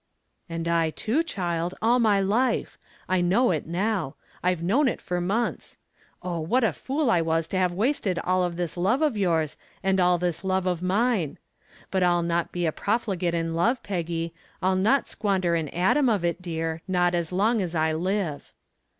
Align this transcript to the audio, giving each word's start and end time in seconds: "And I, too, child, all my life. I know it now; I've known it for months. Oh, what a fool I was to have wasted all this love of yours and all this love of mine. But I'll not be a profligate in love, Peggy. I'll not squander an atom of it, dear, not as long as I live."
"And 0.49 0.67
I, 0.67 0.89
too, 0.89 1.21
child, 1.21 1.75
all 1.79 1.99
my 1.99 2.19
life. 2.19 2.75
I 3.07 3.21
know 3.21 3.51
it 3.51 3.67
now; 3.67 4.15
I've 4.41 4.63
known 4.63 4.87
it 4.87 4.99
for 4.99 5.21
months. 5.21 5.77
Oh, 6.23 6.39
what 6.39 6.63
a 6.63 6.73
fool 6.73 7.11
I 7.11 7.21
was 7.21 7.45
to 7.49 7.57
have 7.57 7.71
wasted 7.71 8.17
all 8.17 8.49
this 8.49 8.75
love 8.77 9.03
of 9.03 9.15
yours 9.15 9.57
and 9.83 9.99
all 9.99 10.17
this 10.17 10.43
love 10.43 10.65
of 10.65 10.81
mine. 10.81 11.37
But 11.91 12.01
I'll 12.01 12.23
not 12.23 12.51
be 12.51 12.65
a 12.65 12.71
profligate 12.71 13.35
in 13.35 13.53
love, 13.53 13.83
Peggy. 13.83 14.33
I'll 14.59 14.75
not 14.75 15.07
squander 15.07 15.53
an 15.53 15.69
atom 15.69 16.09
of 16.09 16.25
it, 16.25 16.41
dear, 16.41 16.81
not 16.87 17.13
as 17.13 17.31
long 17.31 17.61
as 17.61 17.75
I 17.75 17.93
live." 17.93 18.53